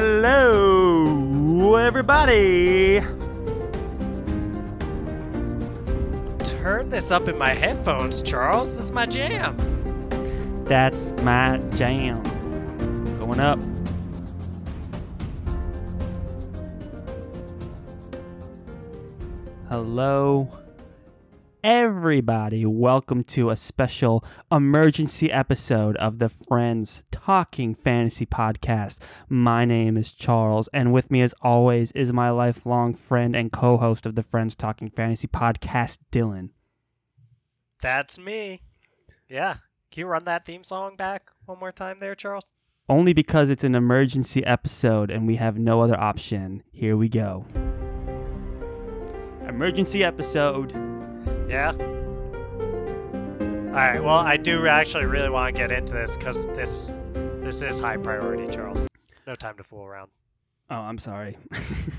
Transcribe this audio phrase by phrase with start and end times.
[0.00, 3.00] Hello, everybody.
[6.38, 8.76] Turn this up in my headphones, Charles.
[8.76, 9.56] This is my jam.
[10.66, 12.22] That's my jam.
[13.18, 13.58] Going up.
[19.68, 20.48] Hello,
[21.70, 22.64] everybody.
[22.64, 29.00] Welcome to a special emergency episode of the Friends Talking Fantasy Podcast.
[29.28, 33.76] My name is Charles, and with me, as always, is my lifelong friend and co
[33.76, 36.52] host of the Friends Talking Fantasy Podcast, Dylan.
[37.82, 38.62] That's me.
[39.28, 39.56] Yeah.
[39.92, 42.46] Can you run that theme song back one more time there, Charles?
[42.88, 46.62] Only because it's an emergency episode and we have no other option.
[46.72, 47.44] Here we go.
[49.46, 50.87] Emergency episode.
[51.48, 51.72] Yeah.
[53.68, 54.02] All right.
[54.02, 57.96] Well, I do actually really want to get into this because this this is high
[57.96, 58.86] priority, Charles.
[59.26, 60.10] No time to fool around.
[60.70, 61.36] Oh, I'm sorry.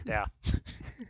[0.08, 0.26] Yeah.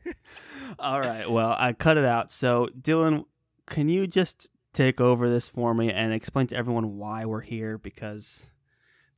[0.80, 1.30] All right.
[1.30, 2.34] Well, I cut it out.
[2.34, 3.24] So, Dylan,
[3.66, 7.78] can you just take over this for me and explain to everyone why we're here?
[7.78, 8.48] Because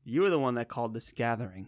[0.04, 1.66] you were the one that called this gathering.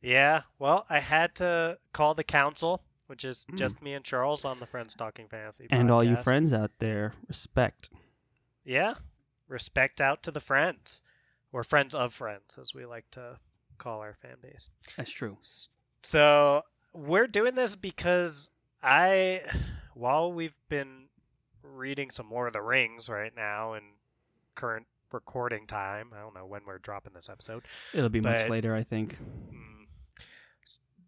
[0.00, 0.42] Yeah.
[0.60, 3.58] Well, I had to call the council, which is Mm.
[3.58, 5.66] just me and Charles on the Friends Talking Fantasy.
[5.68, 7.90] And all you friends out there, respect.
[8.64, 8.94] Yeah.
[9.48, 11.02] Respect out to the friends,
[11.52, 13.40] or friends of friends, as we like to
[13.78, 14.70] call our fan base.
[14.96, 15.38] That's true.
[16.04, 18.50] So we're doing this because
[18.80, 19.42] I,
[19.94, 21.08] while we've been
[21.64, 23.82] reading some Lord of the Rings right now in
[24.54, 27.64] current recording time, I don't know when we're dropping this episode.
[27.92, 29.18] It'll be much later, I think.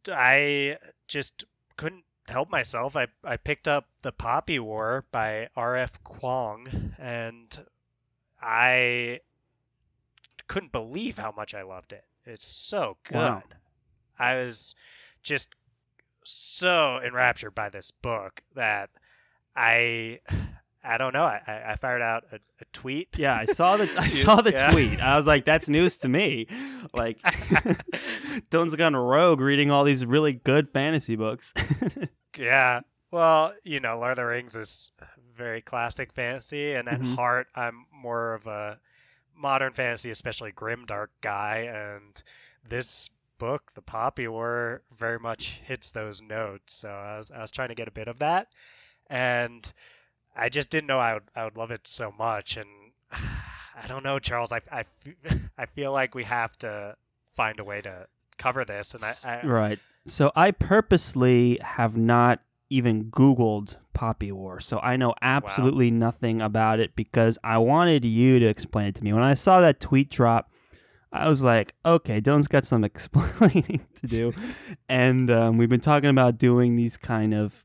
[0.09, 1.45] I just
[1.83, 2.95] couldn't help myself.
[2.95, 6.03] I, I picked up The Poppy War by R.F.
[6.05, 7.67] Kuang, and
[8.41, 9.19] I
[10.47, 12.05] couldn't believe how much I loved it.
[12.25, 13.17] It's so good.
[13.17, 13.43] Wow.
[14.17, 14.77] I was
[15.25, 15.57] just
[16.23, 18.91] so enraptured by this book that
[19.57, 20.21] I
[20.85, 21.25] I don't know.
[21.25, 23.09] I, I fired out a, a tweet.
[23.17, 24.71] Yeah, I saw the I saw the yeah.
[24.73, 25.01] tweet.
[25.01, 26.47] I was like, "That's news to me."
[26.95, 27.23] Like,
[28.51, 31.55] Dylan's gone rogue reading all these really good fantasy books.
[32.37, 32.81] Yeah.
[33.11, 34.93] Well, you know, Lord of the Rings is
[35.35, 37.15] very classic fantasy, and at Mhm.
[37.15, 38.79] heart, I'm more of a
[39.35, 41.61] modern fantasy, especially grimdark guy.
[41.73, 42.23] And
[42.69, 46.75] this book, The Poppy War, very much hits those notes.
[46.75, 48.49] So I was, I was trying to get a bit of that,
[49.09, 49.73] and
[50.35, 52.57] I just didn't know I would, I would love it so much.
[52.57, 52.69] And
[53.13, 54.53] I don't know, Charles.
[54.53, 54.85] I, I,
[55.59, 56.97] I feel like we have to
[57.35, 58.07] find a way to
[58.39, 59.79] cover this, and I, I right.
[60.07, 66.81] So I purposely have not even Googled Poppy War, so I know absolutely nothing about
[66.81, 69.13] it because I wanted you to explain it to me.
[69.13, 70.51] When I saw that tweet drop,
[71.13, 74.33] I was like, okay, Dylan's got some explaining to do.
[74.89, 77.65] and um, we've been talking about doing these kind of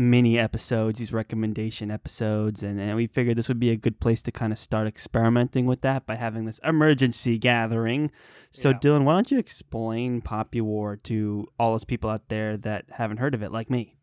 [0.00, 4.22] mini episodes, these recommendation episodes, and, and we figured this would be a good place
[4.22, 8.10] to kind of start experimenting with that by having this emergency gathering.
[8.50, 8.78] So, Yeah.
[8.78, 13.18] Dylan, why don't you explain Poppy War to all those people out there that haven't
[13.18, 13.96] heard of it, like me?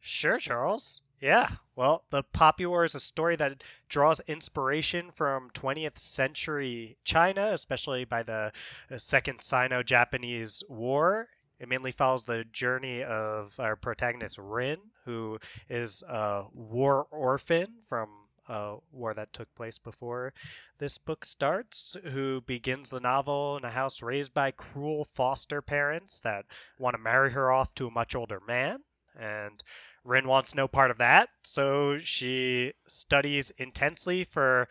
[0.00, 1.02] Sure, Charles.
[1.20, 1.48] Yeah.
[1.76, 8.04] Well, the Poppy War is a story that draws inspiration from 20th century China, especially
[8.04, 8.52] by the
[8.90, 11.28] uh, Second Sino Japanese War.
[11.64, 14.76] It mainly follows the journey of our protagonist Rin,
[15.06, 15.38] who
[15.70, 18.10] is a war orphan from
[18.46, 20.34] a war that took place before
[20.76, 26.20] this book starts, who begins the novel in a house raised by cruel foster parents
[26.20, 26.44] that
[26.78, 28.80] want to marry her off to a much older man.
[29.18, 29.64] And
[30.04, 34.68] Rin wants no part of that, so she studies intensely for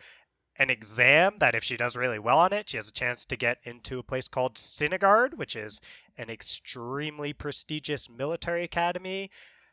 [0.56, 3.36] an exam that if she does really well on it, she has a chance to
[3.36, 5.80] get into a place called Sinegard, which is
[6.16, 9.30] an extremely prestigious military academy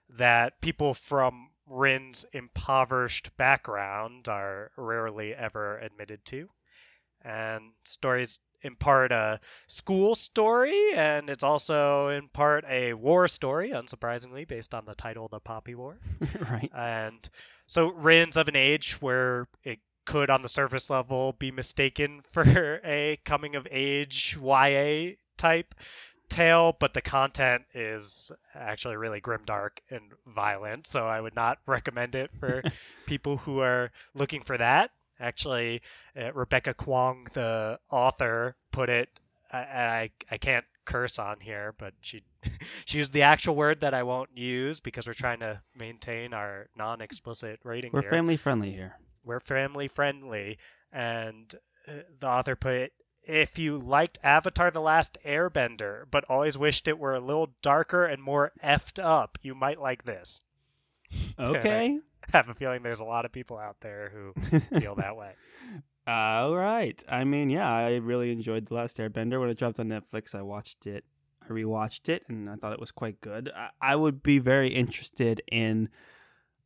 [0.09, 6.49] that people from Rin's impoverished background are rarely ever admitted to.
[7.23, 13.71] And stories in part a school story, and it's also in part a war story,
[13.71, 15.99] unsurprisingly, based on the title The Poppy War.
[16.51, 16.71] right.
[16.75, 17.27] And
[17.67, 19.79] so Rin's of an age where it
[20.11, 25.73] could, on the surface level, be mistaken for a coming of age YA type
[26.27, 30.87] tale, but the content is actually really grimdark and violent.
[30.87, 32.61] So I would not recommend it for
[33.05, 34.91] people who are looking for that.
[35.19, 35.81] Actually,
[36.19, 39.09] uh, Rebecca Kuang, the author, put it.
[39.51, 42.23] I, I I can't curse on here, but she
[42.85, 46.69] she used the actual word that I won't use because we're trying to maintain our
[46.75, 47.91] non-explicit rating.
[47.93, 48.95] We're here family friendly here.
[49.23, 50.57] We're family friendly
[50.91, 51.55] and
[51.87, 56.87] uh, the author put it if you liked Avatar The Last Airbender, but always wished
[56.87, 60.43] it were a little darker and more effed up, you might like this.
[61.37, 61.99] Okay.
[62.33, 65.33] I have a feeling there's a lot of people out there who feel that way.
[66.07, 67.03] All right.
[67.09, 69.39] I mean, yeah, I really enjoyed The Last Airbender.
[69.39, 71.03] When it dropped on Netflix, I watched it.
[71.43, 73.51] I rewatched it, and I thought it was quite good.
[73.53, 75.89] I, I would be very interested in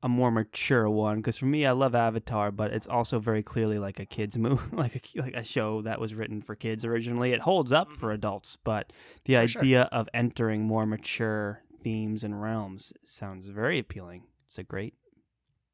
[0.06, 3.80] a more mature one because for me, I love Avatar, but it's also very clearly
[3.80, 7.34] like a kids movie, like a like a show that was written for kids originally.
[7.34, 8.16] It holds up for mm-hmm.
[8.16, 8.94] adults, but
[9.26, 9.62] the For sure.
[9.64, 14.26] idea of entering more mature themes and realms sounds very appealing.
[14.46, 14.94] It's a great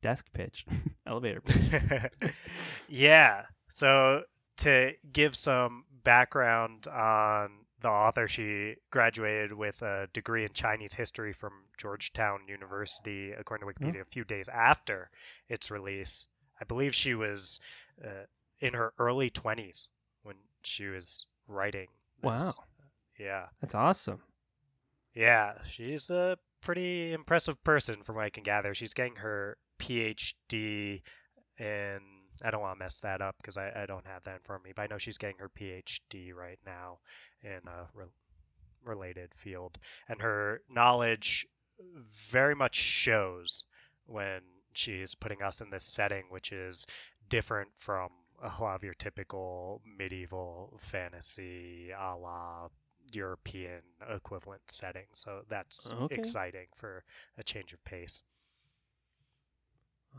[0.01, 0.65] desk pitch,
[1.05, 2.31] elevator pitch.
[2.87, 3.43] yeah.
[3.67, 4.23] So
[4.59, 7.49] to give some background on
[7.81, 13.73] the author, she graduated with a degree in Chinese history from Georgetown University, according to
[13.73, 15.09] Wikipedia, a few days after
[15.49, 16.27] its release.
[16.59, 17.59] I believe she was
[18.03, 18.25] uh,
[18.59, 19.87] in her early 20s
[20.23, 21.87] when she was writing.
[22.21, 22.53] Wow.
[23.19, 23.47] Yeah.
[23.61, 24.21] That's awesome.
[25.13, 28.73] Yeah, she's a pretty impressive person from what I can gather.
[28.73, 31.01] She's getting her PhD
[31.59, 31.99] in
[32.43, 34.61] I don't want to mess that up because I, I don't have that in front
[34.61, 36.99] of me, but I know she's getting her PhD right now
[37.43, 38.05] in a re-
[38.83, 39.77] related field.
[40.07, 41.47] And her knowledge
[41.79, 43.65] very much shows
[44.05, 44.41] when
[44.73, 46.85] she's putting us in this setting, which is
[47.29, 48.09] different from
[48.41, 52.67] a lot of your typical medieval fantasy a la
[53.11, 55.05] European equivalent setting.
[55.13, 56.09] So that's Okay.
[56.09, 57.03] exciting for
[57.37, 58.21] a change of pace.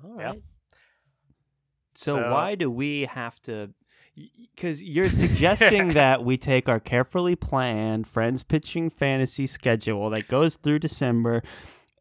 [0.05, 0.33] All Yeah.
[1.95, 3.71] So, So- why do we have to?
[4.55, 10.57] Because you're suggesting that we take our carefully planned friends pitching fantasy schedule that goes
[10.57, 11.43] through December,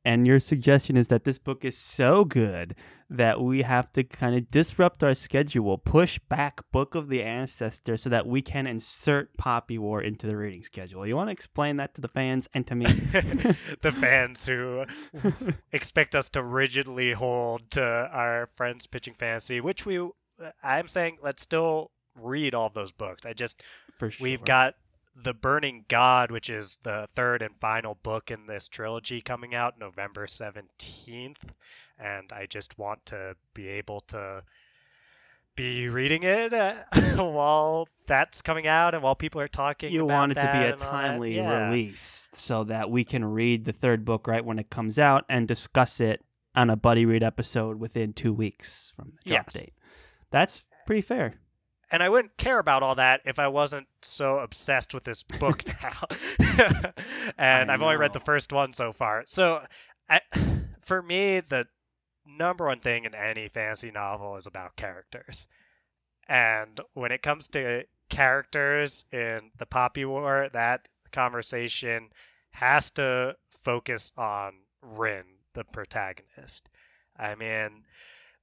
[0.04, 2.76] and your suggestion is that this book is so good
[3.10, 7.98] that we have to kind of disrupt our schedule, push back Book of the Ancestor
[7.98, 11.06] so that we can insert Poppy War into the reading schedule.
[11.06, 12.86] You want to explain that to the fans and to me?
[13.82, 14.86] the fans who
[15.74, 20.10] expect us to rigidly hold to our friends pitching fantasy, which we uh,
[20.64, 23.26] I'm saying let's still read all those books.
[23.26, 23.62] I just
[23.98, 24.24] For sure.
[24.24, 24.76] we've got
[25.16, 29.78] The Burning God, which is the third and final book in this trilogy coming out
[29.78, 31.52] November 17th,
[32.00, 34.44] and I just want to be able to
[35.56, 36.76] be reading it uh,
[37.18, 40.74] while that's coming out and while people are talking you want it to be a
[40.74, 41.08] and all that.
[41.10, 41.66] timely Yeah.
[41.68, 45.48] release so that we can read the third book right when it comes out and
[45.50, 46.24] discuss it
[46.56, 49.62] on a buddy read episode within two weeks from the drop Yes.
[49.62, 49.74] date.
[50.32, 51.36] That's pretty fair.
[51.92, 55.64] And I wouldn't care about all that if I wasn't so obsessed with this book
[55.84, 56.92] now.
[57.38, 59.24] and I've only read the first one so far.
[59.26, 59.62] So,
[60.10, 60.22] I,
[60.82, 61.68] for me, the
[62.26, 65.48] number one thing in any fantasy novel is about characters.
[66.28, 72.10] And when it comes to characters in the Poppy War, that conversation
[72.52, 75.24] has to focus on Rin,
[75.54, 76.70] the protagonist.
[77.18, 77.84] I mean,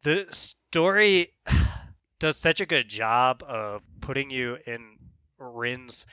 [0.02, 1.32] the story
[2.18, 4.96] does such a good job of putting you in
[5.38, 6.06] Rin's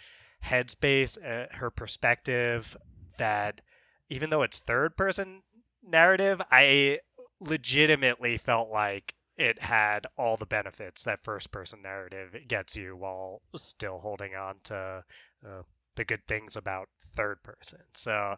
[0.43, 2.77] headspace, uh, her perspective,
[3.17, 3.61] that
[4.09, 5.41] even though it's third person
[5.83, 6.99] narrative, I
[7.39, 13.41] legitimately felt like it had all the benefits that first person narrative gets you while
[13.55, 15.03] still holding on to
[15.45, 15.61] uh,
[15.95, 17.79] the good things about third person.
[17.93, 18.35] So,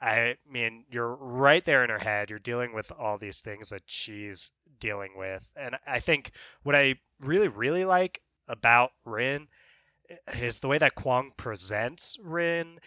[0.00, 2.30] I mean, you're right there in her head.
[2.30, 5.50] You're dealing with all these things that she's dealing with.
[5.56, 6.32] And I think
[6.62, 9.48] what I really, really like about Rin
[10.38, 12.78] is the way that Kuang presents Rin.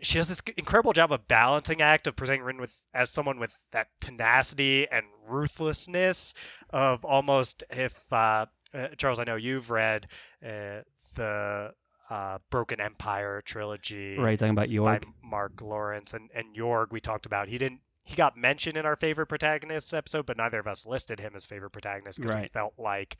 [0.00, 3.56] She does this incredible job of balancing act of presenting Rin with as someone with
[3.72, 6.34] that tenacity and ruthlessness
[6.70, 10.06] of almost if uh, uh, Charles, I know you've read
[10.44, 10.82] uh,
[11.14, 11.72] the
[12.10, 17.26] uh, Broken Empire trilogy Right, talking about by Mark Lawrence and and Jorg we talked
[17.26, 17.48] about.
[17.48, 21.20] He didn't he got mentioned in our favorite protagonists episode, but neither of us listed
[21.20, 23.16] him as favorite protagonist because we felt like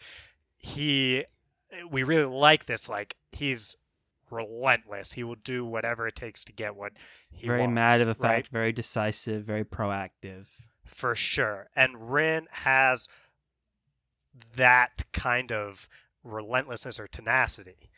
[0.58, 1.24] he
[1.90, 3.76] we really like this like he's
[4.30, 5.12] relentless.
[5.12, 6.92] He will do whatever it takes to get what
[7.30, 7.46] he wants.
[7.46, 7.74] very wants.
[7.74, 8.36] matter of right?
[8.36, 10.46] fact, very decisive, very proactive.
[10.84, 11.68] for sure.
[11.76, 13.08] And Rin has
[14.56, 15.88] that kind of
[16.24, 17.90] relentlessness or tenacity.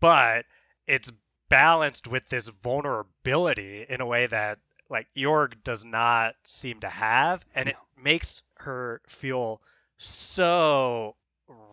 [0.00, 0.46] But
[0.86, 1.12] it's
[1.48, 7.44] balanced with this vulnerability in a way that like Jorg does not seem to have
[7.54, 9.60] and it makes her feel
[9.98, 11.16] so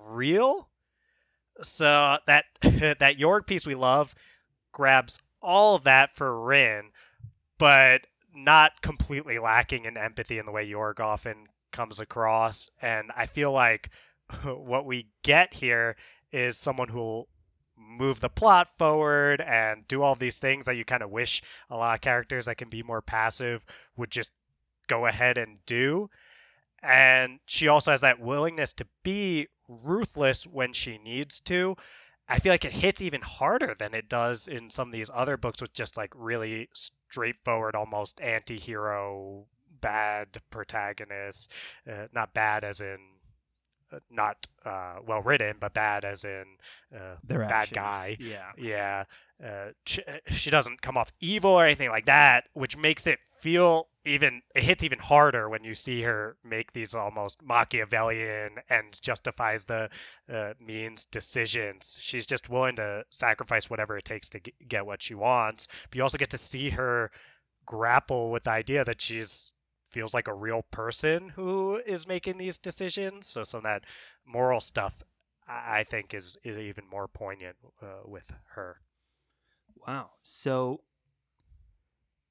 [0.08, 0.70] real.
[1.62, 4.16] So that that Jorg piece we love
[4.72, 6.92] grabs all of that for Rin,
[7.58, 12.72] but not completely lacking in empathy in the way Jorg often comes across.
[12.82, 13.90] And I feel like
[14.44, 15.96] what we get here
[16.32, 17.28] is someone who will
[17.88, 21.76] move the plot forward and do all these things that you kind of wish a
[21.76, 24.34] lot of characters that can be more passive would just
[24.88, 26.10] go ahead and do.
[26.82, 31.76] And she also has that willingness to be ruthless when she needs to.
[32.28, 35.38] I feel like it hits even harder than it does in some of these other
[35.38, 39.46] books with just like really straightforward, almost anti hero,
[39.82, 41.50] bad protagonists.
[41.90, 42.98] Uh, not bad as in
[44.10, 46.46] not uh, well written, but bad as in
[46.96, 47.76] uh, bad actions.
[47.76, 48.18] guy.
[48.20, 48.52] Yeah.
[48.58, 49.04] Yeah.
[49.44, 53.88] Uh, she, she doesn't come off evil or anything like that, which makes it feel
[54.06, 59.66] even it hits even harder when you see her make these almost Machiavellian and justifies
[59.66, 59.90] the
[60.34, 62.00] uh, means decisions.
[62.02, 65.68] She's just willing to sacrifice whatever it takes to get what she wants.
[65.90, 67.12] But you also get to see her
[67.66, 69.54] grapple with the idea that she's
[69.94, 73.28] feels like a real person who is making these decisions.
[73.28, 73.84] So some of that
[74.26, 75.04] moral stuff,
[75.48, 78.78] I think, is is even more poignant uh, with her.
[79.88, 80.12] Wow.
[80.22, 80.82] So,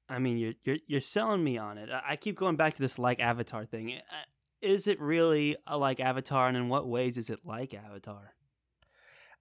[0.09, 1.89] I mean, you're you're you're selling me on it.
[1.91, 3.99] I keep going back to this like Avatar thing.
[4.61, 8.33] Is it really a like Avatar, and in what ways is it like Avatar?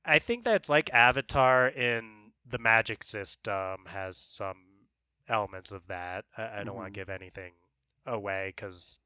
[0.05, 4.57] I think that it's like Avatar in the magic system has some
[5.29, 6.25] elements of that.
[6.37, 6.76] I, I don't mm-hmm.
[6.76, 7.52] want to give anything
[8.06, 8.99] away because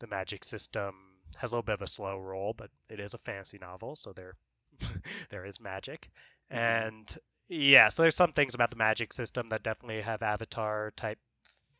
[0.00, 0.94] the magic system
[1.36, 4.12] has a little bit of a slow roll, but it is a fantasy novel, so
[4.12, 4.34] there
[5.30, 6.10] there is magic.
[6.52, 6.58] Mm-hmm.
[6.58, 11.18] And yeah, so there's some things about the magic system that definitely have Avatar type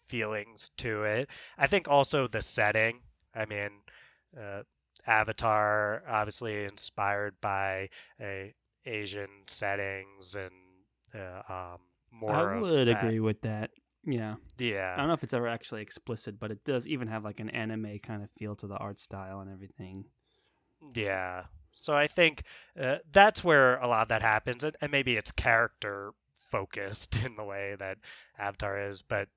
[0.06, 1.28] feelings to it.
[1.58, 3.00] I think also the setting.
[3.34, 3.70] I mean,
[4.38, 4.62] uh,
[5.06, 7.88] Avatar obviously inspired by
[8.20, 8.54] a
[8.86, 10.50] Asian settings and
[11.14, 11.78] uh, um,
[12.12, 12.54] more.
[12.54, 13.70] I would agree with that.
[14.06, 14.36] Yeah.
[14.58, 14.92] Yeah.
[14.94, 17.50] I don't know if it's ever actually explicit, but it does even have like an
[17.50, 20.04] anime kind of feel to the art style and everything.
[20.94, 21.44] Yeah.
[21.72, 22.44] So I think
[22.80, 27.36] uh, that's where a lot of that happens, and, and maybe it's character focused in
[27.36, 27.98] the way that
[28.38, 29.28] Avatar is, but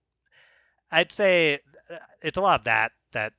[0.91, 1.59] I'd say
[1.89, 3.33] uh, it's a lot of that that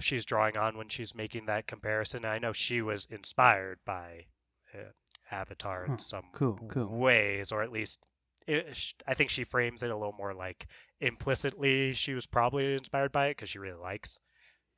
[0.00, 2.24] she's drawing on when she's making that comparison.
[2.24, 4.26] I know she was inspired by
[4.74, 4.92] uh,
[5.30, 6.88] Avatar in some cool, cool.
[6.88, 8.06] ways, or at least
[8.48, 10.66] it, I think she frames it a little more like
[11.00, 14.20] implicitly she was probably inspired by it because she really likes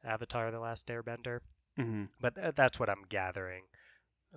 [0.04, 1.40] Avatar: The Last Airbender.
[1.78, 2.04] Mm-hmm.
[2.20, 3.62] But th- that's what I'm gathering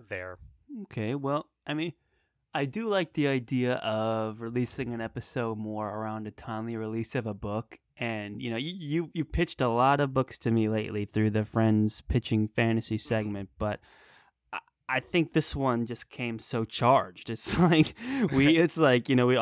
[0.10, 0.38] there.
[0.84, 1.94] Okay, well, I mean,
[2.54, 7.26] I do like the idea of releasing an episode more around a timely release of
[7.26, 7.80] a book.
[7.98, 11.32] And you know, you, you you pitched a lot of books to me lately through
[11.32, 13.08] the friends pitching fantasy mm-hmm.
[13.08, 13.80] segment, but
[14.90, 17.30] I, think this one just came so charged.
[17.30, 17.94] It's like
[18.32, 19.38] we, it's like you know, we,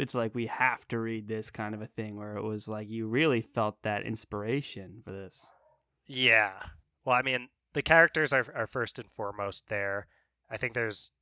[0.00, 2.88] it's like we have to read this kind of a thing, where it was like
[2.88, 5.46] you really felt that inspiration for this.
[6.06, 6.52] Yeah,
[7.04, 10.06] well, I mean, the characters are, are first and foremost there.
[10.50, 11.12] I think there's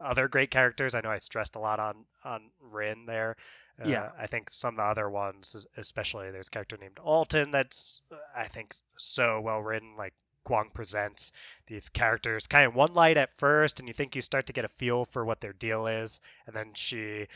[0.00, 0.94] other great characters.
[0.94, 3.36] I know I stressed a lot on on Rin there.
[3.82, 7.52] Uh, yeah, I think some of the other ones, especially there's a character named Altan
[7.52, 9.96] that's uh, I think so well written.
[9.96, 11.32] Like Kuang presents
[11.66, 14.64] these characters kind of one light at first, and you think you start to get
[14.64, 17.26] a feel for what their deal is, and then she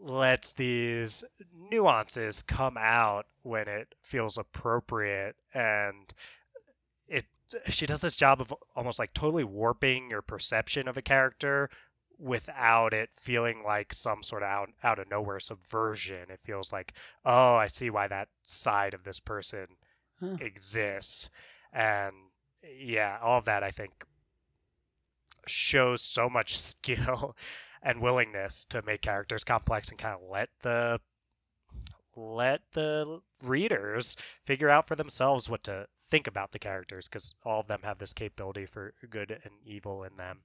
[0.00, 1.24] lets these
[1.70, 6.12] nuances come out when it feels appropriate and
[7.08, 7.24] it
[7.68, 11.70] she does this job of almost like totally warping your perception of a character
[12.18, 16.30] without it feeling like some sort of out, out of nowhere subversion.
[16.30, 19.66] It feels like, oh, I see why that side of this person
[20.20, 20.36] huh.
[20.40, 21.30] exists.
[21.72, 22.14] And
[22.78, 24.04] yeah, all of that I think
[25.46, 27.36] shows so much skill
[27.82, 31.00] and willingness to make characters complex and kind of let the
[32.16, 37.60] let the readers figure out for themselves what to think about the characters because all
[37.60, 40.40] of them have this capability for good and evil in them.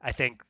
[0.00, 0.42] I think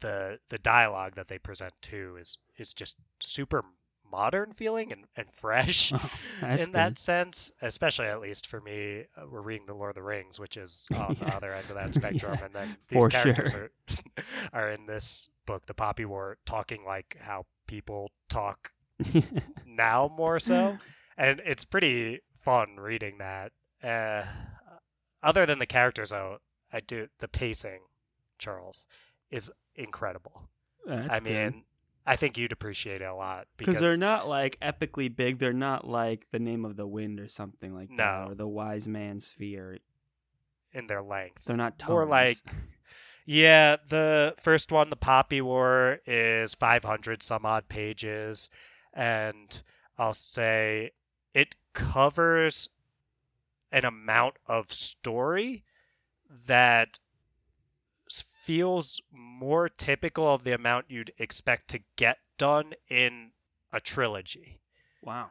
[0.00, 3.64] the the dialogue that they present too is is just super
[4.10, 5.92] modern feeling and, and fresh
[6.42, 6.72] oh, in good.
[6.72, 10.38] that sense especially at least for me uh, we're reading the lord of the rings
[10.40, 11.28] which is on yeah.
[11.28, 13.70] the other end of that spectrum yeah, and then these characters sure.
[14.52, 18.72] are are in this book the poppy war talking like how people talk
[19.66, 20.76] now more so
[21.16, 23.52] and it's pretty fun reading that
[23.82, 24.22] uh,
[25.22, 26.38] other than the characters, though,
[26.72, 27.80] I do the pacing.
[28.38, 28.86] Charles
[29.30, 30.48] is incredible.
[30.86, 31.54] That's I mean, good.
[32.06, 35.38] I think you'd appreciate it a lot because they're not like epically big.
[35.38, 37.96] They're not like the name of the wind or something like no.
[37.96, 39.78] that, or the wise man's fear.
[40.72, 42.36] In their length, they're not or like.
[43.26, 48.50] Yeah, the first one, the Poppy War, is 500 some odd pages,
[48.92, 49.62] and
[49.98, 50.92] I'll say
[51.34, 52.70] it covers
[53.70, 55.64] an amount of story
[56.46, 56.98] that
[58.44, 63.30] feels more typical of the amount you'd expect to get done in
[63.72, 64.60] a trilogy.
[65.02, 65.30] Wow.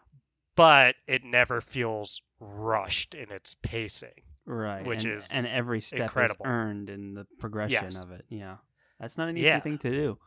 [0.55, 4.21] But it never feels rushed in its pacing.
[4.45, 4.85] Right.
[4.85, 6.45] Which and, is and every step incredible.
[6.45, 8.01] is earned in the progression Yes.
[8.01, 8.25] of it.
[8.29, 8.57] Yeah.
[8.99, 9.59] That's not an easy Yeah.
[9.59, 10.19] thing to do.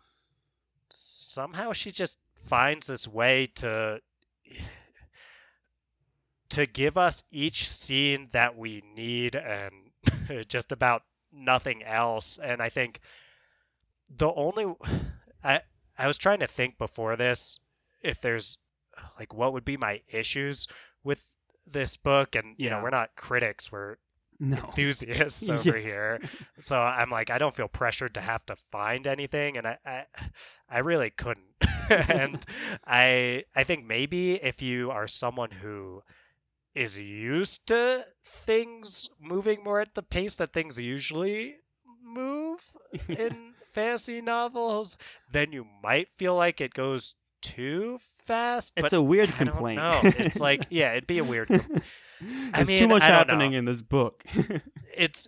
[0.95, 3.99] somehow she just finds this way to
[6.51, 9.73] to give us each scene that we need and
[10.49, 13.01] just about nothing else and i think
[14.15, 14.67] the only
[15.45, 15.61] i
[15.99, 17.61] i was trying to think before this
[18.03, 18.59] if there's
[19.19, 20.69] like what would be my issues
[21.05, 21.35] with
[21.67, 23.97] this book and you know we're not critics we're
[24.41, 24.57] No.
[24.65, 25.91] enthusiasts over Yes.
[25.91, 26.21] here.
[26.59, 30.05] So I'm like, I don't feel pressured to have to find anything, and I, I,
[30.69, 31.47] I really couldn't.
[31.91, 32.45] and
[32.87, 36.03] I, I think maybe if you are someone who
[36.75, 41.57] is used to things moving more at the pace that things usually
[42.05, 42.61] move
[43.09, 44.97] in fantasy novels,
[45.31, 48.73] then you might feel like it goes too fast.
[48.77, 49.77] It's a weird I complaint.
[49.79, 50.01] know.
[50.05, 51.49] It's like, yeah, it'd be a weird.
[51.49, 51.83] com-
[52.21, 53.59] There's mean, too much I happening know.
[53.59, 54.25] in this book.
[54.95, 55.27] it's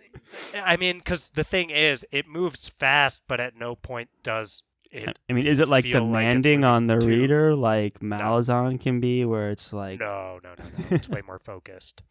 [0.53, 5.19] i mean because the thing is it moves fast but at no point does it
[5.29, 8.99] I mean, is it like feel like demanding on the too- reader, like Malazan can
[8.99, 10.85] be, where it's like, no no no no.
[10.91, 12.03] It's way more focused.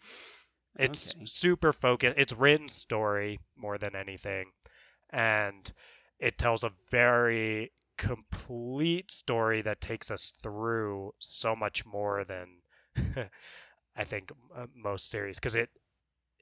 [0.78, 1.24] It's Okay.
[1.26, 4.50] super focused it's written story more than anything
[5.10, 5.72] and
[6.18, 12.62] it tells a very complete story that takes us through so much more than
[13.96, 15.68] i think uh, most series because it,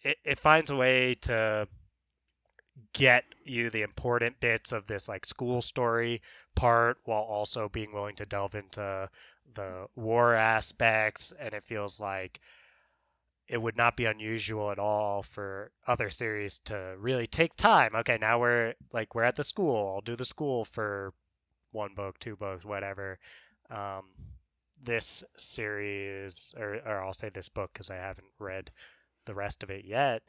[0.02, 1.68] it it finds a way to
[2.92, 6.20] get you the important bits of this like school story
[6.54, 9.08] part while also being willing to delve into
[9.54, 12.40] the war aspects and it feels like
[13.48, 17.94] it would not be unusual at all for other series to really take time.
[17.94, 19.92] Okay now we're like we're at the school.
[19.94, 21.12] I'll do the school for
[21.70, 23.18] one book two books whatever.
[23.70, 24.04] Um,
[24.82, 28.70] this series or, or i'll say this book because i haven't read
[29.26, 30.22] the rest of it yet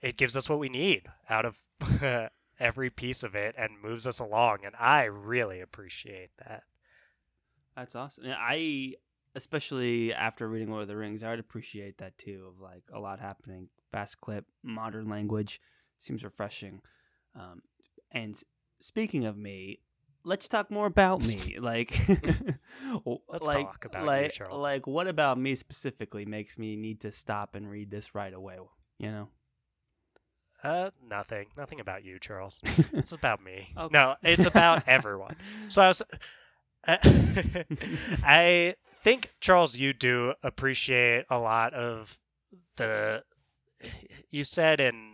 [0.00, 1.62] it, gives us what we need out of
[2.58, 6.62] every piece of it and moves us along and i really appreciate that
[7.76, 8.24] That's awesome.
[8.26, 8.94] I,
[9.34, 12.46] especially after reading Lord of the Rings, I would appreciate that too.
[12.48, 15.60] Of like a lot happening, fast clip, modern language,
[15.98, 16.80] seems refreshing.
[17.34, 17.60] Um,
[18.10, 18.42] and
[18.80, 19.80] speaking of me,
[20.24, 21.58] let's talk more about me.
[21.60, 24.62] Like, Let's like, talk about you, Charles.
[24.62, 28.58] Like, what about me specifically makes me need to stop and read this right away?
[28.98, 29.28] You know.
[30.66, 31.46] Uh, nothing.
[31.56, 32.60] Nothing about you, Charles.
[32.92, 33.68] It's about me.
[33.78, 33.92] Okay.
[33.92, 35.36] No, it's about everyone.
[35.68, 36.02] So I was.
[36.88, 42.18] I think Charles, you do appreciate a lot of
[42.76, 43.22] the.
[44.30, 45.12] You said in.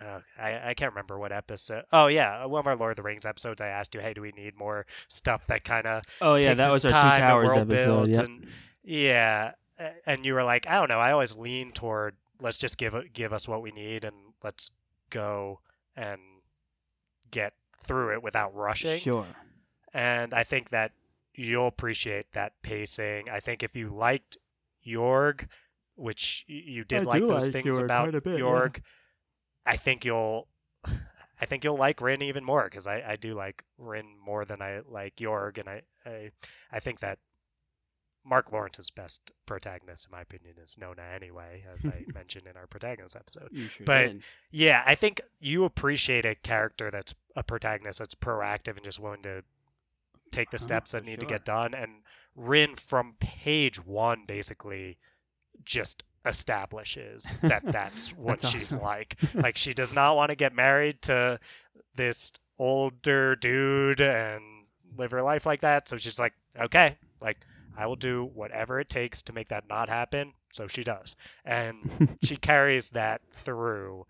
[0.00, 1.82] Uh, I, I can't remember what episode.
[1.92, 3.60] Oh yeah, one of our Lord of the Rings episodes.
[3.60, 6.70] I asked you, "Hey, do we need more stuff that kind of Oh yeah, that
[6.70, 8.14] was our two towers episode.
[8.14, 8.24] Yep.
[8.24, 8.46] and
[8.84, 9.52] yeah,
[10.06, 11.00] and you were like, I don't know.
[11.00, 14.70] I always lean toward let's just give give us what we need and let's
[15.10, 15.60] go
[15.96, 16.20] and
[17.30, 19.00] get through it without rushing.
[19.00, 19.26] Sure.
[19.92, 20.92] And I think that
[21.34, 23.28] you'll appreciate that pacing.
[23.30, 24.36] I think if you liked
[24.86, 25.46] Jorg,
[25.96, 28.68] which you did I like those like things Jorg about bit, yeah.
[29.66, 30.48] I think you'll.
[31.40, 34.60] I think you'll like Rin even more because I, I do like Rin more than
[34.60, 36.30] I like Jorg, and I, I
[36.72, 37.20] I think that
[38.28, 42.66] Mark Lawrence's best protagonist, in my opinion, is Nona anyway, as I mentioned in our
[42.66, 43.48] protagonist episode.
[43.56, 44.22] Sure But- did.
[44.50, 49.22] Yeah, I think you appreciate a character that's a protagonist that's proactive and just willing
[49.22, 49.42] to
[50.30, 51.72] take the Oh, steps that for need to get done.
[51.74, 52.02] And
[52.36, 54.98] Rin, from page one, basically
[55.64, 58.84] just establishes that that's what That's she's awesome.
[58.86, 59.16] like.
[59.34, 61.38] Like, she does not want to get married to
[61.94, 64.42] this older dude and
[64.96, 65.88] live her life like that.
[65.88, 67.38] So she's like, okay, like,
[67.78, 70.32] I will do whatever it takes to make that not happen.
[70.52, 71.16] So she does.
[71.44, 74.06] And she carries that through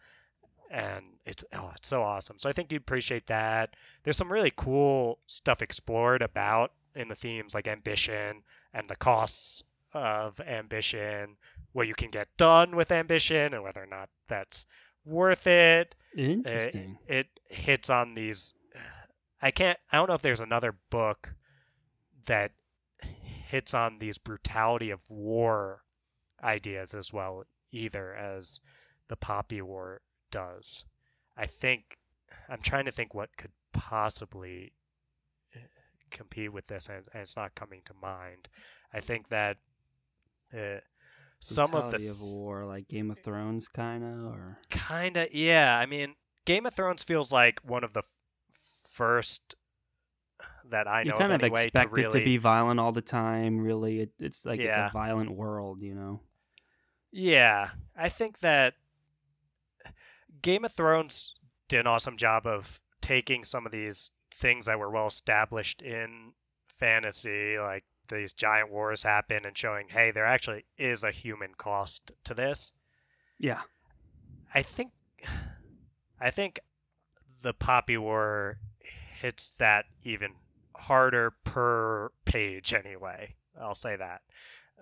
[0.71, 4.53] and it's oh it's so awesome so i think you appreciate that there's some really
[4.55, 8.43] cool stuff explored about in the themes like ambition
[8.75, 9.63] and the costs
[9.95, 11.37] of ambition
[11.73, 14.67] what you can get done with ambition and whether or not that's
[15.05, 16.99] worth it Interesting.
[17.07, 18.53] it hits on these
[19.41, 21.33] i can't i don't know if there's another book
[22.27, 22.53] that
[23.49, 25.83] hits on these brutality of war
[26.43, 28.61] ideas as well either as
[29.09, 30.85] the poppy war does.
[31.37, 31.97] I think
[32.51, 34.73] i'm trying to think what could possibly
[35.55, 35.61] uh,
[36.11, 38.49] compete with this and, and it's not coming to mind.
[38.93, 39.57] I think that
[40.53, 40.81] uh,
[41.41, 44.59] some of the Brutality of war, like Game of Thrones, kind of, or?
[44.71, 45.79] Kind of yeah.
[45.79, 48.17] I mean Game of Thrones feels like one of the f-
[48.91, 49.55] first
[50.71, 52.93] that I You kind of of anyway expect to really it to be violent all
[52.93, 53.59] the time.
[53.59, 54.87] Really, it, it's like Yeah.
[54.87, 56.21] it's a violent world, you know.
[57.11, 58.75] Yeah, I think that
[60.43, 61.35] Game of Thrones
[61.69, 66.33] did an awesome job of taking some of these things that were well established in
[66.79, 72.13] fantasy, like these giant wars happen, and showing, hey, there actually is a human cost
[72.25, 72.73] to this.
[73.39, 73.63] Yeah.
[74.55, 74.93] I think,
[76.21, 76.61] I think,
[77.43, 78.59] the Poppy War
[79.21, 80.33] hits that even
[80.79, 82.73] harder per page.
[82.73, 84.23] Anyway, I'll say that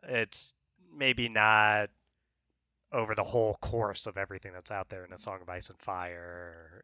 [0.03, 0.55] it's
[0.95, 1.91] maybe not
[2.93, 5.79] over the whole course of everything that's out there in a Song of Ice and
[5.79, 6.83] Fire.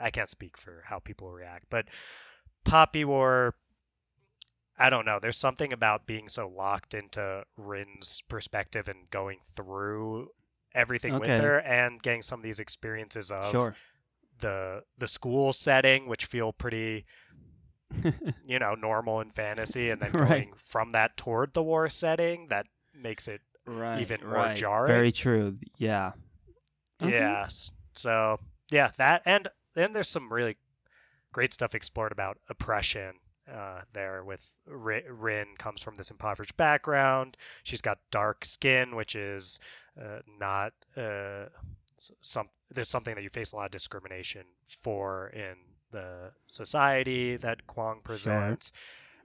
[0.00, 1.86] I can't speak for how people react, but
[2.64, 3.54] Poppy War.
[4.78, 5.18] I don't know.
[5.20, 10.30] There's something about being so locked into Rin's perspective and going through
[10.74, 13.76] everything with her and getting some of these experiences of Sure.
[14.40, 17.06] the the school setting, which feel pretty
[18.46, 20.28] you know normal in fantasy, and then Right.
[20.28, 24.00] going from that toward the war setting that makes it right.
[24.00, 24.56] even more right.
[24.56, 24.86] jarring.
[24.88, 25.58] Very true.
[25.78, 26.12] Yeah.
[27.02, 27.12] Okay.
[27.12, 27.46] yeah.
[27.92, 28.38] So
[28.70, 30.56] yeah, that and then there's some really
[31.32, 33.14] great stuff explored about oppression.
[33.52, 37.36] Uh, there with Ri- Rin comes from this impoverished background.
[37.62, 39.60] She's got dark skin, which is
[40.00, 41.46] uh, not uh,
[41.98, 42.48] some.
[42.70, 45.56] There's something that you face a lot of discrimination for in
[45.94, 48.72] the society that Kuang presents,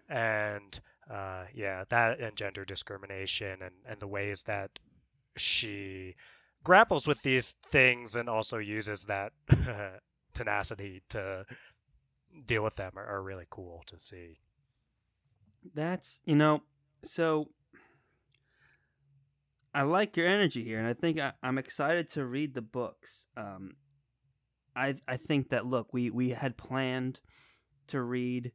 [0.08, 0.79] and
[1.12, 4.79] uh, yeah, that and gender discrimination and and the ways that
[5.36, 6.15] she
[6.63, 9.34] grapples with these things and also uses that
[10.34, 11.45] tenacity to
[12.45, 14.38] deal with them are, are really cool to see.
[15.73, 16.62] That's you know,
[17.03, 17.49] so
[19.73, 23.27] I like your energy here, and I think I, I'm excited to read the books.
[23.36, 23.75] Um,
[24.75, 27.19] I I think that look, we we had planned
[27.88, 28.51] to read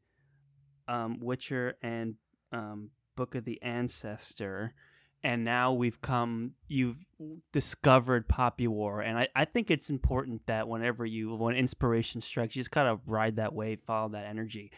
[0.89, 2.15] um, Witcher and
[2.53, 4.75] um, Book of the Ancestor,
[5.23, 6.53] and now we've come.
[6.69, 7.05] You've
[7.53, 12.57] discovered Poppy War, and I, I think it's important that whenever you when inspiration strikes,
[12.57, 14.73] you just gotta ride that wave, follow that energy,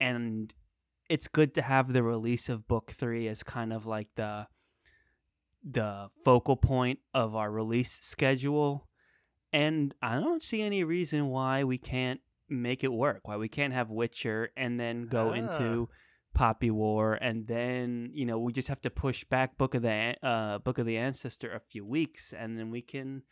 [0.00, 0.52] and
[1.08, 4.46] it's good to have the release of book three as kind of like the
[5.68, 8.87] the focal point of our release schedule
[9.52, 13.72] and i don't see any reason why we can't make it work why we can't
[13.72, 15.32] have witcher and then go Ah.
[15.34, 15.88] into
[16.34, 20.14] poppy war and then you know we just have to push back book of the
[20.22, 23.22] uh book of the ancestor a few weeks and then we can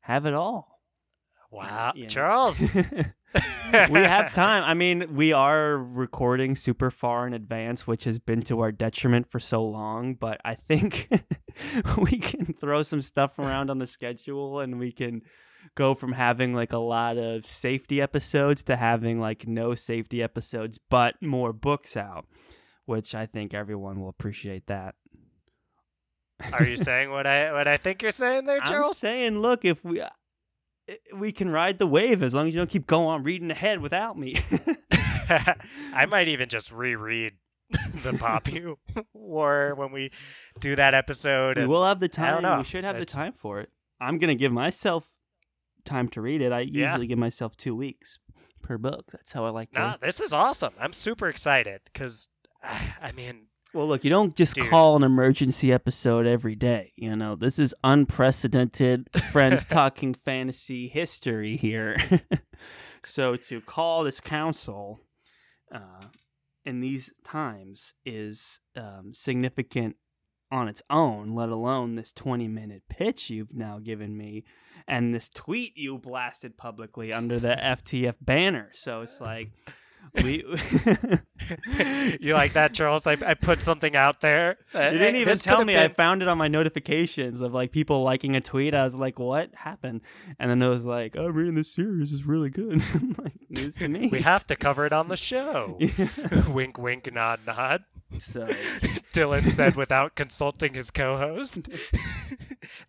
[0.00, 0.75] have it all
[1.50, 2.08] Wow, you know.
[2.08, 2.74] Charles.
[2.74, 4.64] we have time.
[4.64, 9.30] I mean, we are recording super far in advance, which has been to our detriment
[9.30, 10.14] for so long.
[10.14, 11.08] But I think
[11.98, 15.22] we can throw some stuff around on the schedule and we can
[15.74, 20.78] go from having like a lot of safety episodes to having like no safety episodes,
[20.90, 22.26] but more books out,
[22.84, 24.94] which I think everyone will appreciate that.
[26.52, 28.98] Are you saying what I what I think you're saying there, I'm Charles?
[28.98, 30.02] saying, look, if we.
[31.14, 33.80] We can ride the wave as long as you don't keep going on reading ahead
[33.80, 34.36] without me.
[35.92, 37.32] I might even just reread
[38.02, 38.64] the Poppy
[39.12, 40.12] War when we
[40.60, 41.58] do that episode.
[41.58, 42.58] We will have the time.
[42.58, 43.70] We should have It's- the time for it.
[44.00, 45.04] I'm gonna give myself
[45.84, 46.52] time to read it.
[46.52, 46.90] I Yeah.
[46.90, 48.18] usually give myself two weeks
[48.62, 49.06] per book.
[49.10, 49.78] That's how I like to.
[49.80, 50.74] Nah, this is awesome.
[50.78, 52.28] I'm super excited because,
[52.62, 53.45] I mean,
[53.76, 54.70] Well, look, you don't just Dude.
[54.70, 56.92] call an emergency episode every day.
[56.96, 62.22] You know, this is unprecedented friends talking fantasy history here.
[63.04, 65.00] so to call this council
[65.70, 66.00] uh,
[66.64, 69.96] in these times is um, significant
[70.50, 74.44] on its own, let alone this 20 minute pitch you've now given me
[74.88, 78.70] and this tweet you blasted publicly under the FTF banner.
[78.72, 79.50] So it's like,
[80.14, 80.44] we.
[82.20, 83.06] you like that, Charles?
[83.06, 84.58] I, I put something out there.
[84.74, 85.76] Uh, You didn't eh, even tell me.
[85.76, 88.74] I found it on my notifications of like people liking a tweet.
[88.74, 90.02] I was like, "What happened?"
[90.38, 92.82] And then it was like, "Oh, reading this series is really good."
[93.18, 94.08] Like news to me.
[94.08, 95.78] we have to cover it on the show.
[95.80, 96.48] Yeah.
[96.48, 97.84] wink, wink, nod, nod.
[98.20, 98.46] So
[99.14, 101.68] Dylan said without consulting his co-host.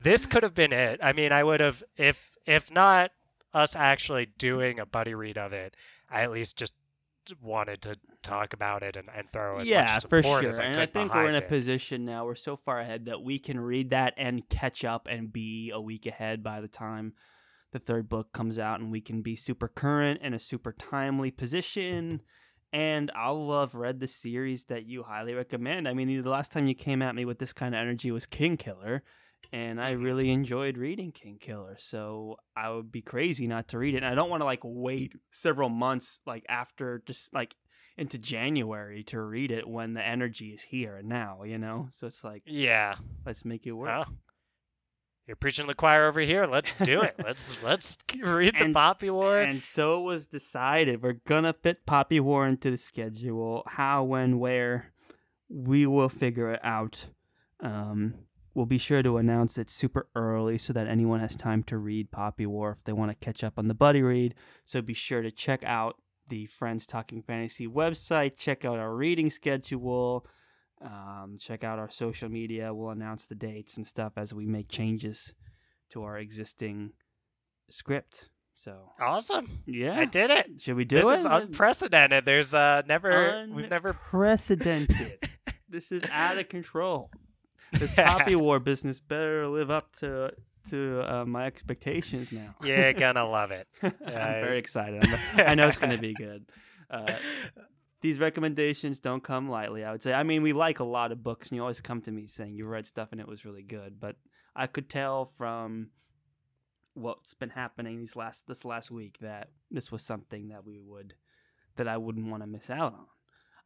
[0.01, 0.99] this could have been it.
[1.01, 3.11] I mean, I would have if if not
[3.53, 5.75] us actually doing a buddy read of it,
[6.09, 6.73] I at least just
[7.41, 10.49] wanted to talk about it and, and throw as yeah, much for support sure.
[10.49, 11.47] as I and could I think we're in a it.
[11.47, 12.25] position now.
[12.25, 15.79] We're so far ahead that we can read that and catch up and be a
[15.79, 17.13] week ahead by the time
[17.71, 21.31] the third book comes out, and we can be super current in a super timely
[21.31, 22.21] position.
[22.73, 25.87] And I'll have read the series that you highly recommend.
[25.87, 28.25] I mean, the last time you came at me with this kind of energy was
[28.25, 29.03] King Killer,
[29.53, 31.75] and I really enjoyed reading King Killer.
[31.79, 33.97] So I would be crazy not to read it.
[33.97, 37.55] And I don't want to like wait several months like after just like
[37.97, 41.87] into January to read it when the energy is here and now, you know?
[41.93, 42.95] So it's like Yeah.
[43.25, 43.87] let's make it work.
[43.87, 44.13] Well,
[45.27, 46.45] you're preaching to the choir over here.
[46.45, 47.15] Let's do it.
[47.23, 49.39] let's let's read the And- Poppy War.
[49.39, 53.63] And so it was decided we're gonna fit Poppy War into the schedule.
[53.65, 54.93] How, when, where,
[55.49, 57.07] we will figure it out.
[57.61, 58.13] Um,
[58.57, 62.09] we'll be sure to announce it super early so that anyone has time to read
[62.09, 64.33] Poppy War if they want to catch up on the buddy read.
[64.65, 68.35] So be sure to check out the Friends Talking Fantasy website.
[68.35, 70.25] Check out our reading schedule.
[70.81, 72.73] Um, check out our social media.
[72.73, 75.35] We'll announce the dates and stuff as we make changes
[75.91, 76.93] to our existing
[77.69, 78.29] script.
[78.55, 79.51] So awesome.
[79.67, 80.61] yeah, I did it.
[80.61, 82.25] should we do This is unprecedented.
[82.25, 85.19] There's uh never we've never Unprecedented.
[85.69, 87.11] this is out of control.
[87.71, 90.33] This Poppy War business better live up to
[90.69, 92.55] to uh, my expectations now.
[92.63, 93.67] You're gonna love it.
[93.83, 95.03] I'm very excited.
[95.05, 96.45] I'm, I know it's going to be good.
[96.89, 97.11] Uh,
[97.99, 99.83] these recommendations don't come lightly.
[99.83, 100.13] I would say.
[100.13, 102.55] I mean, we like a lot of books, and you always come to me saying
[102.55, 103.99] you read stuff and it was really good.
[103.99, 104.15] But
[104.55, 105.89] I could tell from
[106.93, 111.15] what's been happening these last this last week that this was something that we would
[111.75, 113.05] that I wouldn't want to miss out on.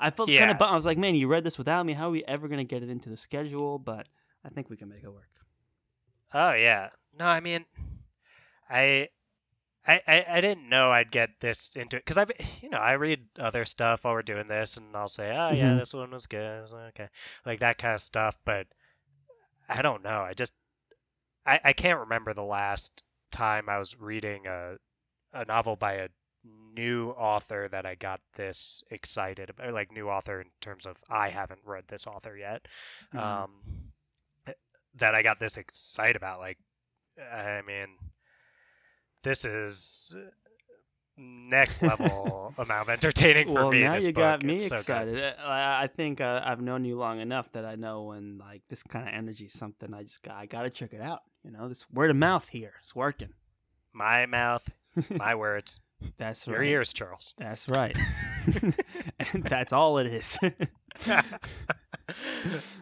[0.01, 0.73] I felt kind of bummed.
[0.73, 1.93] I was like, man, you read this without me.
[1.93, 3.79] How are we ever going to get it into the schedule?
[3.79, 4.07] But
[4.43, 5.29] I think we can make it work.
[6.33, 6.89] Oh yeah.
[7.17, 7.65] No, I mean,
[8.69, 9.09] I,
[9.87, 12.25] I, I, I didn't know I'd get this into it because I,
[12.61, 15.73] you know, I read other stuff while we're doing this, and I'll say, oh yeah,
[15.73, 15.77] Mhm.
[15.79, 16.71] this one was good.
[16.89, 17.09] Okay,
[17.45, 18.37] like that kind of stuff.
[18.45, 18.67] But
[19.69, 20.21] I don't know.
[20.21, 20.53] I just,
[21.45, 24.75] I, I can't remember the last time I was reading a,
[25.33, 26.09] a novel by a
[26.73, 29.73] new author that I got this excited about.
[29.73, 32.67] Like new author in terms of I haven't read this author yet
[33.13, 33.19] Mhm.
[33.19, 33.51] um,
[34.95, 36.39] that I got this excited about.
[36.39, 36.57] Like,
[37.31, 37.87] I mean,
[39.23, 40.15] this is
[41.17, 43.81] next level amount of entertaining for well, me.
[43.81, 44.21] now this you book.
[44.21, 45.21] got me It's so excited.
[45.21, 48.63] Uh, I, I think uh, I've known you long enough that I know when like
[48.69, 51.19] this kind of energy is something I just got, I got to check it out.
[51.43, 53.33] You know, this word of mouth here is working.
[53.93, 54.67] My mouth,
[55.09, 55.79] my words,
[56.17, 57.33] That's your ears, Charles.
[57.37, 57.97] That's right.
[59.33, 60.37] and that's all it is.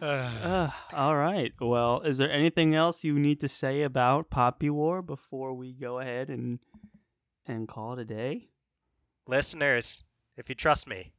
[0.02, 1.52] Uh, all right.
[1.60, 6.00] Well, is there anything else you need to say about Poppy War before we go
[6.00, 6.58] ahead and
[7.46, 8.48] and call it a day?
[9.28, 10.04] Listeners,
[10.36, 11.12] if you trust me,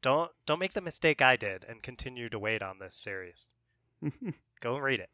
[0.00, 3.54] don't don't make the mistake I did and continue to wait on this series.
[4.60, 5.10] Go and read it.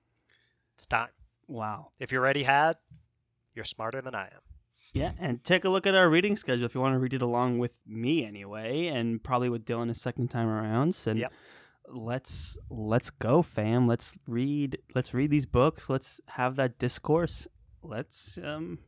[0.75, 1.09] It's time.
[1.49, 1.91] wow.
[1.99, 2.77] If you already had,
[3.55, 4.41] you're smarter than I am.
[4.93, 7.23] Yeah, and take a look at our reading schedule if you want to read it
[7.23, 10.97] along with me anyway, and probably with Dylan a second time around.
[11.07, 11.33] And Yep.
[11.89, 13.87] let's let's go, fam.
[13.87, 15.89] Let's read let's read these books.
[15.89, 17.47] Let's have that discourse.
[17.83, 18.79] Let's um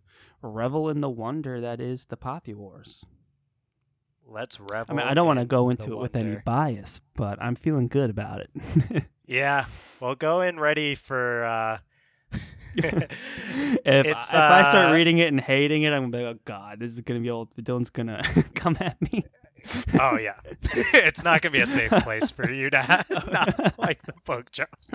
[0.42, 3.04] revel in the wonder that is the Poppy Wars.
[4.28, 4.86] Let's revel.
[4.88, 7.88] I mean, I don't want to go into it with any bias, but I'm feeling
[7.88, 9.04] good about it.
[9.28, 9.64] Yeah.
[9.98, 11.44] Well, go in ready for.
[11.44, 11.78] uh
[13.84, 16.36] if It's, if I start uh, reading it and hating it, I'm gonna be like,
[16.36, 17.48] oh god, this is gonna be old.
[17.56, 18.22] The Dylan's gonna
[18.54, 19.24] come at me.
[19.98, 24.02] Oh yeah, it's not gonna be a safe place for you to have, not like
[24.04, 24.92] the book, Charles.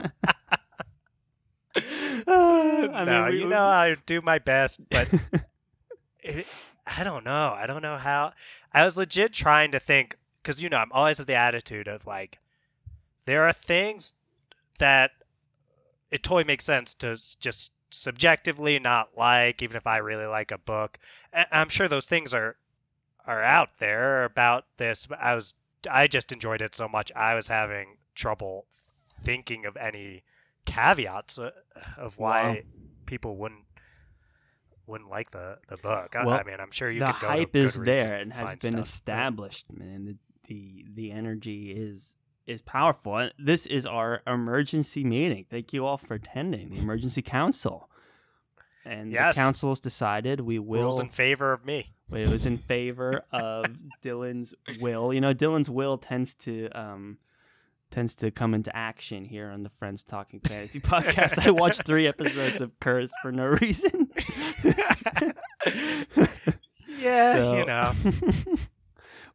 [1.75, 5.07] I no, mean, we- you know I do my best, but
[6.23, 6.45] it,
[6.85, 7.55] I don't know.
[7.57, 8.33] I don't know how.
[8.73, 12.05] I was legit trying to think because you know I'm always of the attitude of
[12.05, 12.39] like
[13.25, 14.13] there are things
[14.79, 15.11] that
[16.11, 20.57] it totally makes sense to just subjectively not like, even if I really like a
[20.57, 20.97] book.
[21.33, 22.57] I'm sure those things are
[23.25, 25.07] are out there about this.
[25.19, 25.55] I was
[25.89, 27.11] I just enjoyed it so much.
[27.15, 28.65] I was having trouble
[29.23, 30.23] thinking of any
[30.65, 31.51] caveats uh,
[31.97, 32.55] of why Wow.
[33.05, 33.65] people wouldn't
[34.87, 36.15] wouldn't like the the book.
[36.15, 38.33] I- Well, I mean, I'm sure you the could go hype to is there and
[38.33, 40.05] has been stuff, but- established, man.
[40.05, 42.15] The, the the energy is
[42.51, 43.17] is powerful.
[43.17, 45.45] And this is our emergency meeting.
[45.49, 47.89] Thank you all for attending the emergency council.
[48.85, 49.35] And Yes.
[49.35, 50.81] the council has decided we will.
[50.83, 51.93] Rules in favor of me.
[52.11, 53.65] It was in favor of
[54.03, 55.13] Dylan's will.
[55.13, 57.17] You know, Dylan's will tends to um
[57.91, 61.45] tends to come into action here on the Friends Talking Fantasy podcast.
[61.45, 64.09] I watched three episodes of Curse for no reason.
[66.99, 67.93] Yeah, So- you know.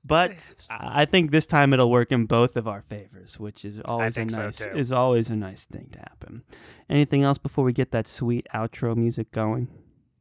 [0.09, 4.17] But I think this time it'll work in both of our favors, which is always
[4.17, 6.43] a think so, nice is always a nice thing to happen.
[6.89, 9.69] Anything else before we get that sweet outro music going?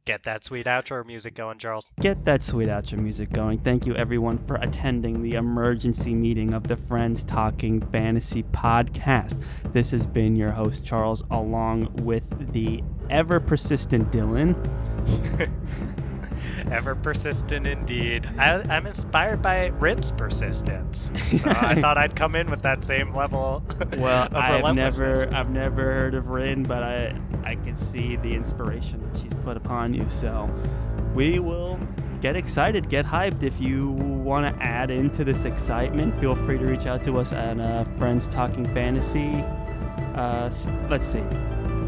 [0.06, 1.90] Get that sweet outro music going, Charles.
[1.98, 3.58] Get that sweet outro music going.
[3.58, 9.42] Thank you, everyone, for attending the emergency meeting of the Friends Talking Fantasy podcast.
[9.72, 14.54] This has been your host, Charles, along with the ever persistent Dylan.
[16.70, 18.26] Ever persistent indeed.
[18.38, 23.14] I, am inspired by Rin's persistence, so I thought I'd come in with that same
[23.14, 23.62] level.
[23.96, 29.00] Well, I've never, I've never heard of Rin, but I, I can see the inspiration
[29.00, 30.06] that she's put upon you.
[30.08, 30.50] So,
[31.14, 31.78] we will
[32.20, 33.42] get excited, get hyped.
[33.42, 37.32] If you want to add into this excitement, feel free to reach out to us
[37.32, 39.32] at uh, Friends Talking Fantasy.
[40.14, 40.50] Uh,
[40.90, 41.22] let's see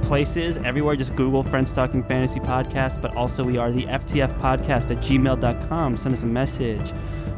[0.08, 0.96] places everywhere.
[0.96, 5.96] Just Google Friends Talking Fantasy Podcast, but also we are the FTF Podcast at gmail.com.
[5.98, 6.92] Send us a message.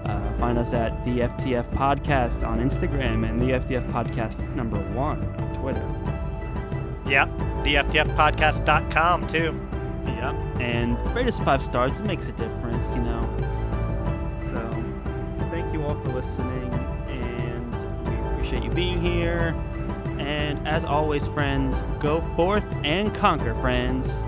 [0.05, 5.21] Uh, find us at the FTF Podcast on Instagram and the FTF Podcast number one
[5.21, 5.85] on Twitter.
[7.11, 7.29] Yep,
[7.65, 9.61] the FTFpodcast.com too.
[10.07, 11.99] Yep, and rate us five stars.
[11.99, 13.23] It makes a difference, you know.
[14.41, 14.61] So,
[15.51, 16.73] thank you all for listening,
[17.09, 19.57] and we appreciate you being here.
[20.21, 24.23] And as always, friends, go forth and conquer, friends.